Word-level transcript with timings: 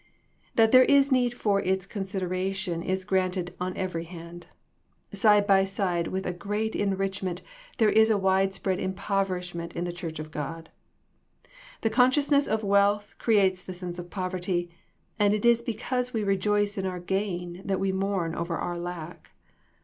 That 0.55 0.71
there 0.71 0.81
is 0.85 1.11
need 1.11 1.35
for 1.35 1.59
its 1.61 1.85
consideration 1.85 2.81
is 2.81 3.03
granted 3.03 3.53
on 3.59 3.77
every 3.77 4.05
hand. 4.05 4.47
Side 5.13 5.45
by 5.45 5.63
side 5.63 6.07
with 6.07 6.25
a 6.25 6.33
great 6.33 6.75
enrich 6.75 7.21
ment 7.21 7.43
there 7.77 7.87
is 7.91 8.09
a 8.09 8.17
wide 8.17 8.55
spread 8.55 8.79
impoverishment 8.79 9.75
in 9.75 9.83
the 9.83 9.93
Church 9.93 10.17
of 10.17 10.31
God. 10.31 10.71
The 11.81 11.91
consciousness 11.91 12.47
of 12.47 12.63
wealth 12.63 13.13
creates 13.19 13.61
the 13.63 13.75
sense 13.75 13.99
of 13.99 14.09
poverty, 14.09 14.71
and 15.19 15.35
it 15.35 15.45
is 15.45 15.61
because 15.61 16.13
we 16.15 16.23
rejoice 16.23 16.79
in 16.79 16.87
our 16.87 16.99
gain 16.99 17.61
that 17.63 17.79
we 17.79 17.91
mourn 17.91 18.33
over 18.33 18.57
our 18.57 18.79
lack. 18.79 19.33